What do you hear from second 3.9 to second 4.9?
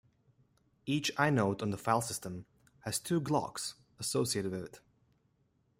associated with it.